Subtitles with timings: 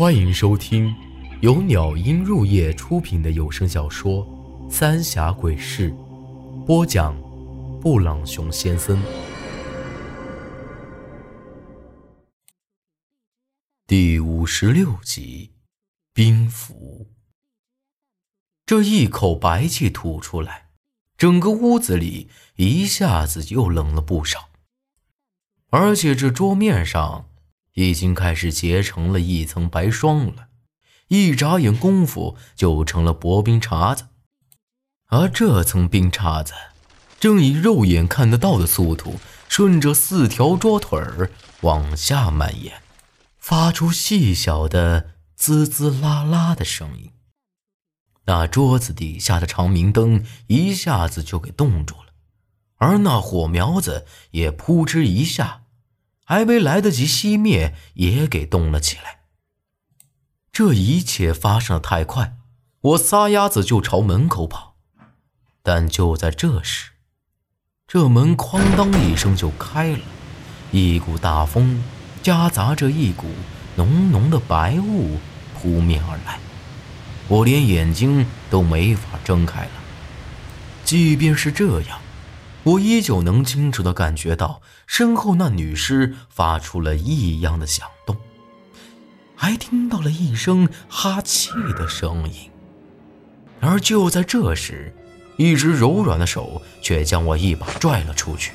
[0.00, 0.96] 欢迎收听
[1.42, 4.26] 由鸟音入夜出品的有声小说
[4.70, 5.90] 《三峡鬼事》，
[6.64, 7.14] 播讲：
[7.82, 8.98] 布朗熊先生。
[13.86, 15.52] 第五十六集，
[16.14, 17.10] 冰符。
[18.64, 20.70] 这一口白气吐出来，
[21.18, 24.48] 整个屋子里一下子又冷了不少，
[25.68, 27.26] 而且这桌面上。
[27.74, 30.48] 已经开始结成了一层白霜了，
[31.08, 34.04] 一眨眼功夫就成了薄冰碴子，
[35.06, 36.52] 而这层冰碴子
[37.18, 41.30] 正以肉眼看得到的速度顺着四条桌腿儿
[41.62, 42.82] 往下蔓延，
[43.38, 47.12] 发出细小的滋滋啦啦的声音。
[48.26, 52.12] 那桌子底下的长明灯一下子就给冻住了，
[52.76, 55.59] 而那火苗子也扑哧一下。
[56.30, 59.22] 还没来得及熄灭，也给动了起来。
[60.52, 62.36] 这一切发生的太快，
[62.82, 64.76] 我撒丫子就朝门口跑。
[65.64, 66.92] 但就在这时，
[67.88, 69.98] 这门哐当一声就开了，
[70.70, 71.82] 一股大风
[72.22, 73.26] 夹杂着一股
[73.74, 75.18] 浓浓的白雾
[75.56, 76.38] 扑面而来，
[77.26, 79.72] 我连眼睛都没法睁开了。
[80.84, 82.00] 即便是这样。
[82.62, 88.16] 我依旧能清楚地感觉到身后那女尸发出了异样的响动，
[89.34, 92.50] 还听到了一声哈气的声音。
[93.60, 94.94] 而就在这时，
[95.36, 98.52] 一只柔软的手却将我一把拽了出去。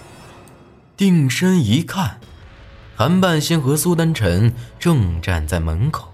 [0.96, 2.20] 定身一看，
[2.96, 6.14] 韩半仙和苏丹晨正站在门口，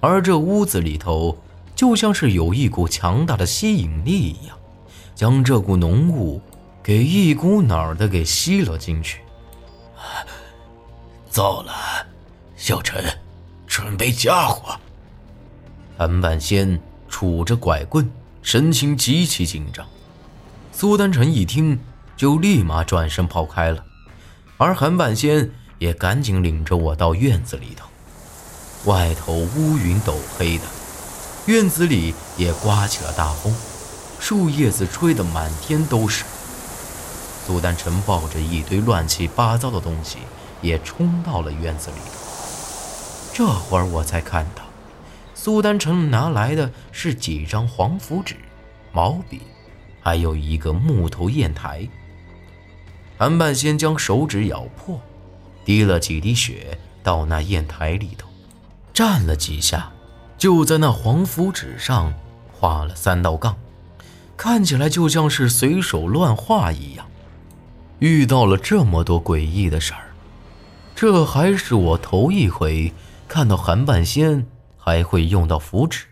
[0.00, 1.42] 而这屋子里头
[1.74, 4.56] 就像是有一股强大的吸引力一样，
[5.14, 6.40] 将这股浓雾。
[6.90, 9.20] 给一股脑的给吸了进去。
[11.30, 11.72] 糟了，
[12.56, 13.04] 小陈，
[13.64, 14.76] 准备家伙。
[15.96, 18.10] 韩半仙杵着拐棍，
[18.42, 19.86] 神情极其紧张。
[20.72, 21.78] 苏丹晨一听，
[22.16, 23.84] 就立马转身跑开了，
[24.56, 27.86] 而韩半仙也赶紧领着我到院子里头。
[28.90, 30.64] 外头乌云斗黑的，
[31.46, 33.54] 院子里也刮起了大风，
[34.18, 36.24] 树叶子吹得满天都是。
[37.46, 40.18] 苏丹晨抱着一堆乱七八糟的东西，
[40.62, 41.96] 也冲到了院子里。
[43.32, 44.62] 这会儿我才看到，
[45.34, 48.36] 苏丹晨拿来的是几张黄符纸、
[48.92, 49.40] 毛笔，
[50.00, 51.88] 还有一个木头砚台。
[53.16, 55.00] 韩半仙将手指咬破，
[55.64, 58.28] 滴了几滴血到那砚台里头，
[58.94, 59.90] 蘸了几下，
[60.38, 62.12] 就在那黄符纸上
[62.52, 63.56] 画了三道杠，
[64.36, 67.06] 看起来就像是随手乱画一样。
[68.00, 70.14] 遇到了这么多诡异的事儿，
[70.94, 72.92] 这还是我头一回
[73.28, 74.46] 看到韩半仙
[74.76, 76.06] 还会用到符纸。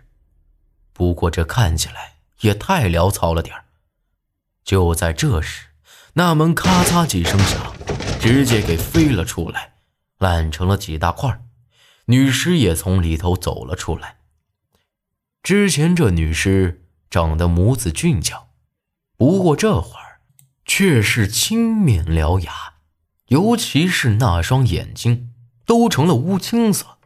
[0.93, 3.65] 不过这看起来也太潦草了点儿。
[4.65, 5.69] 就在这时，
[6.13, 7.73] 那门咔嚓几声响，
[8.21, 9.73] 直接给飞了出来，
[10.19, 11.41] 烂成了几大块。
[12.07, 14.17] 女尸也从里头走了出来。
[15.43, 18.49] 之前这女尸长得母子俊俏，
[19.17, 20.08] 不过这会儿。
[20.69, 22.75] 却是青面獠牙，
[23.29, 25.33] 尤其是那双眼睛，
[25.65, 26.99] 都成了乌青色，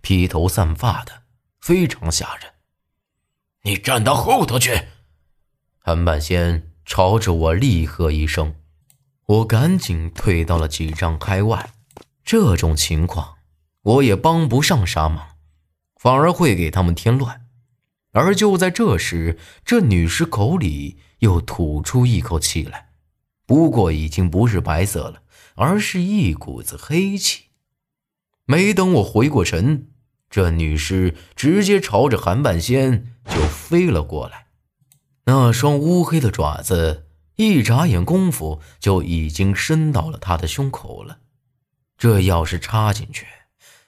[0.00, 1.22] 披头散发的，
[1.60, 2.54] 非常吓人。
[3.62, 4.88] 你站到后头去！
[5.78, 8.56] 韩半仙朝着我厉喝一声，
[9.26, 11.70] 我赶紧退到了几丈开外。
[12.24, 13.36] 这种情况，
[13.82, 15.36] 我也帮不上啥忙，
[15.96, 17.46] 反而会给他们添乱。
[18.12, 22.89] 而就在这时，这女尸口里又吐出一口气来。
[23.50, 25.22] 不过已经不是白色了，
[25.56, 27.46] 而是一股子黑气。
[28.44, 29.88] 没等我回过神，
[30.30, 34.46] 这女尸直接朝着韩半仙就飞了过来。
[35.24, 41.18] 那双乌黑的爪子，一眨眼功夫就已经伸到了他的胸口了。
[41.98, 43.26] 这要是插进去，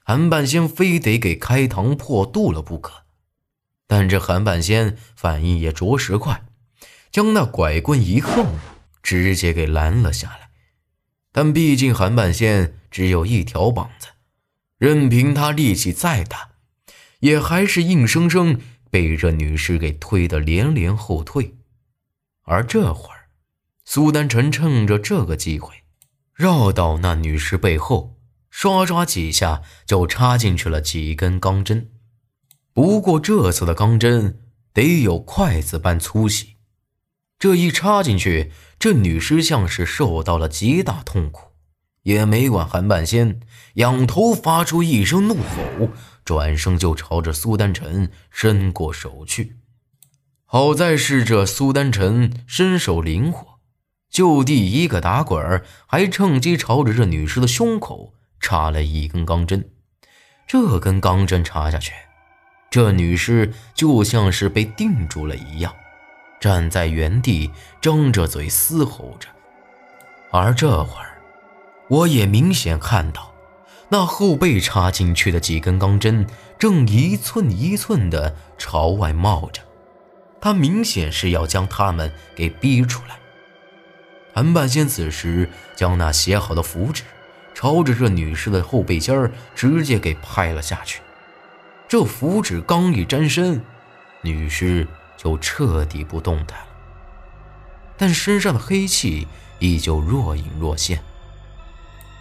[0.02, 3.04] 韩半仙非得给开膛破肚了不可。
[3.86, 6.42] 但这韩半仙反应也着实快，
[7.12, 8.46] 将那拐棍一横。
[9.02, 10.50] 直接给拦了下来，
[11.32, 14.08] 但毕竟韩半仙只有一条膀子，
[14.78, 16.50] 任凭他力气再大，
[17.20, 18.60] 也还是硬生生
[18.90, 21.56] 被这女尸给推得连连后退。
[22.42, 23.28] 而这会儿，
[23.84, 25.74] 苏丹臣趁着这个机会，
[26.34, 28.18] 绕到那女尸背后，
[28.50, 31.90] 刷刷几下就插进去了几根钢针。
[32.72, 34.40] 不过这次的钢针
[34.72, 36.56] 得有筷子般粗细。
[37.38, 41.52] 这一插进去，这女尸像是受到了极大痛苦，
[42.02, 43.38] 也没管韩半仙，
[43.74, 45.90] 仰头发出一声怒吼，
[46.24, 49.54] 转身就朝着苏丹臣伸过手去。
[50.44, 53.60] 好在是这苏丹臣身手灵活，
[54.10, 59.70] 就地一个打滚儿还趁机朝着这女尸的胸口插了一根钢针。
[60.48, 61.92] 这根钢针插下去，
[62.68, 65.72] 这女尸就像是被定住了一样，
[66.42, 69.28] 站在原地，张着嘴嘶吼着。
[70.32, 71.10] 而这会儿。
[71.88, 73.32] 我也明显看到，
[73.90, 76.26] 那后背插进去的几根钢针
[76.58, 79.60] 正一寸一寸的朝外冒着，
[80.40, 83.18] 他明显是要将他们给逼出来。
[84.32, 87.02] 韩半仙此时将那写好的符纸
[87.52, 91.02] 朝着这女尸的后背尖儿直接给拍了下去，
[91.86, 93.62] 这符纸刚一沾身，
[94.22, 94.86] 女尸
[95.22, 96.66] 就彻底不动弹了，
[97.96, 99.28] 但身上的黑气
[99.60, 101.00] 依旧若隐若现。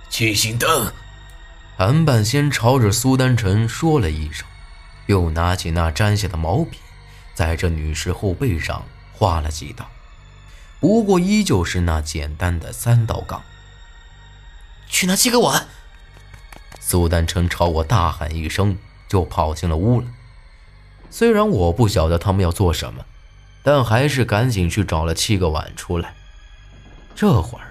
[0.07, 0.94] 七星灯，
[1.75, 4.45] 韩半仙朝着苏丹臣说了一声，
[5.07, 6.77] 又拿起那粘下的毛笔，
[7.33, 9.89] 在这女尸后背上画了几道，
[10.80, 13.42] 不过依旧是那简单的三道杠。
[14.88, 15.68] 去拿七个碗。
[16.80, 18.77] 苏丹臣朝我大喊一声，
[19.07, 20.07] 就跑进了屋了。
[21.11, 23.05] 虽然我不晓得他们要做什么，
[23.61, 26.15] 但还是赶紧去找了七个碗出来。
[27.13, 27.67] 这会儿。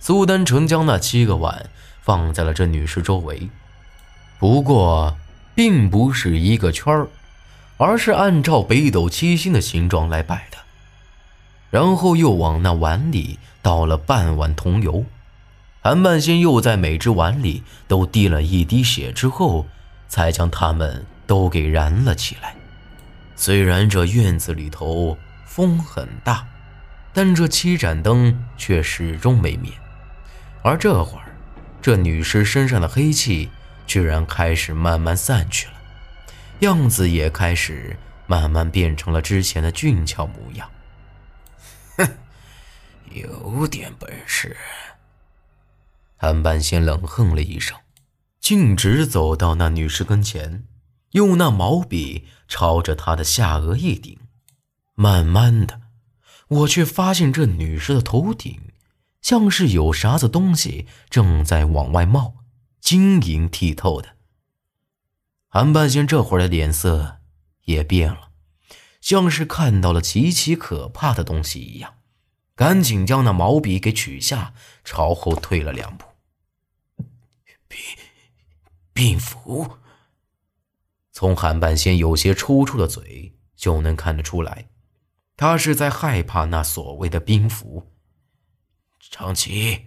[0.00, 1.68] 苏丹成将那七个碗
[2.02, 3.48] 放在了这女尸周围，
[4.38, 5.18] 不过
[5.56, 7.08] 并不是一个圈儿，
[7.78, 10.58] 而是按照北斗七星的形状来摆的。
[11.70, 15.04] 然后又往那碗里倒了半碗桐油，
[15.82, 19.66] 韩半仙又在每只碗里都滴了一滴血之后，
[20.08, 22.54] 才将它们都给燃了起来。
[23.40, 26.44] 虽然这院子里头风很大，
[27.12, 29.70] 但这七盏灯却始终没灭。
[30.64, 31.32] 而这会儿，
[31.80, 33.48] 这女尸身上的黑气
[33.86, 35.74] 居然开始慢慢散去了，
[36.58, 37.96] 样子也开始
[38.26, 40.68] 慢慢变成了之前的俊俏模样。
[41.96, 42.08] 哼，
[43.12, 44.56] 有点本事。
[46.16, 47.78] 韩半仙冷哼了一声，
[48.40, 50.64] 径直走到那女尸跟前，
[51.12, 54.18] 用那毛笔朝着她的下颚一顶，
[54.94, 55.80] 慢慢的，
[56.48, 58.60] 我却发现这女尸的头顶。
[59.20, 62.36] 像是有啥子东西正在往外冒，
[62.80, 64.16] 晶莹剔透的。
[65.48, 67.18] 韩半仙这会儿的脸色
[67.64, 68.30] 也变了，
[69.00, 71.94] 像是看到了极其可怕的东西一样，
[72.54, 74.54] 赶紧将那毛笔给取下，
[74.84, 76.06] 朝后退了两步。
[77.66, 77.78] 病
[78.92, 79.78] 病符，
[81.18, 84.68] 从韩半仙有些抽搐的嘴就能看得出来，
[85.36, 87.92] 他是在害怕那所谓的兵符。
[89.00, 89.86] 长崎，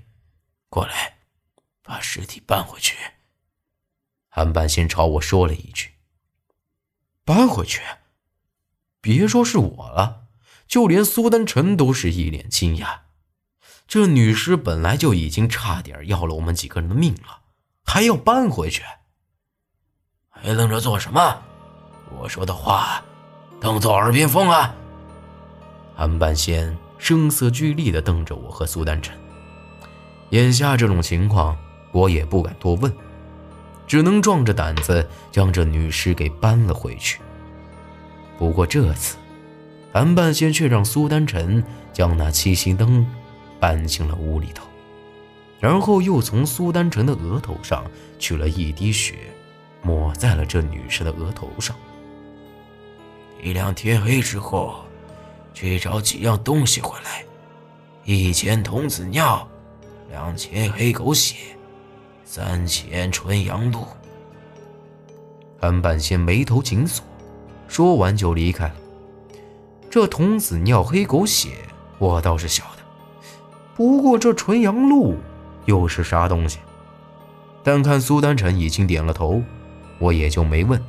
[0.68, 1.20] 过来，
[1.84, 2.98] 把尸体搬回去。
[4.28, 5.92] 韩半仙朝我说了一句
[7.24, 7.82] ：“搬回去。”
[9.00, 10.28] 别说是我了，
[10.68, 13.04] 就连苏丹臣都是一脸惊讶。
[13.88, 17.44] 这女尸本来就已经差点要了我们几个人的命了，
[17.86, 18.84] 还要搬回去？
[20.42, 21.38] 还愣着做什么？
[22.18, 23.02] 我说的话，
[23.60, 24.74] 当做耳边风啊！
[25.96, 26.76] 韩半仙。
[26.98, 29.18] 声色俱厉地瞪着我和苏丹晨，
[30.30, 31.58] 眼下这种情况，
[31.92, 32.94] 我也不敢多问，
[33.88, 37.20] 只能壮着胆子将这女尸给搬了回去。
[38.38, 39.18] 不过这次，
[39.92, 43.04] 韩半仙却让苏丹晨将那七星灯
[43.60, 44.68] 搬进了屋里头，
[45.60, 47.84] 然后又从苏丹晨的额头上
[48.20, 49.16] 取了一滴血，
[49.82, 51.76] 抹在了这女尸的额头上。
[53.42, 54.76] 一两天黑之后。
[55.54, 57.26] 去找几样东西回来，
[58.06, 59.46] 一钱童子尿，
[60.10, 61.36] 两钱黑狗血，
[62.24, 63.86] 三钱纯阳露。
[65.60, 67.04] 韩半仙眉头紧锁，
[67.68, 68.76] 说完就离开了。
[69.90, 71.50] 这童子尿、黑狗血
[72.00, 72.84] 我倒是晓得，
[73.76, 75.18] 不过这纯阳露
[75.66, 76.60] 又是啥东西？
[77.62, 79.44] 但看苏丹晨已经点了头，
[80.02, 80.84] 我也就没问，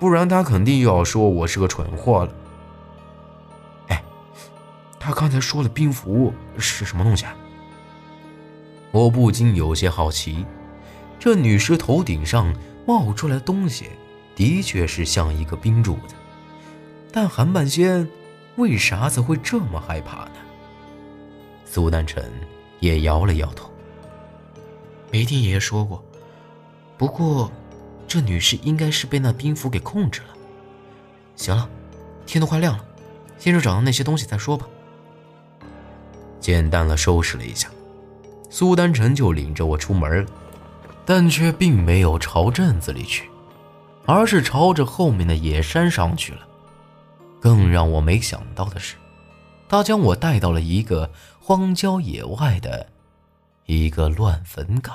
[0.00, 2.32] 不然他肯定又要说我是个蠢货了。
[3.86, 4.04] 哎
[4.98, 7.34] 他刚才说的冰符是什么东西啊？
[8.90, 10.44] 我不禁有些好奇。
[11.20, 12.52] 这女尸头顶上
[12.84, 13.90] 冒出来的东西，
[14.34, 16.14] 的确是像一个冰柱子。
[17.12, 18.08] 但韩半仙
[18.56, 20.32] 为啥子会这么害怕呢？
[21.64, 22.28] 苏丹晨
[22.80, 23.70] 也摇了摇头。
[25.12, 26.04] 没听爷爷说过。
[26.98, 27.50] 不过，
[28.12, 30.26] 这女尸应该是被那冰符给控制了。
[31.34, 31.66] 行了，
[32.26, 32.84] 天都快亮了，
[33.38, 34.66] 先去找到那些东西再说吧。
[36.38, 37.70] 简单的收拾了一下，
[38.50, 40.30] 苏丹臣就领着我出门了，
[41.06, 43.30] 但却并没有朝镇子里去，
[44.04, 46.40] 而是朝着后面的野山上去了。
[47.40, 48.96] 更让我没想到的是，
[49.70, 52.88] 他将我带到了一个荒郊野外的
[53.64, 54.94] 一个乱坟岗。